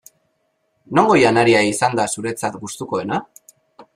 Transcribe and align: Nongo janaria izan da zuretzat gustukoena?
Nongo 0.99 1.17
janaria 1.23 1.61
izan 1.73 1.99
da 2.01 2.07
zuretzat 2.15 2.59
gustukoena? 2.65 3.23